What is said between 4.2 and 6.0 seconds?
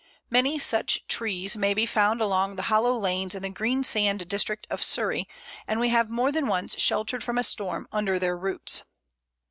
district of Surrey, and we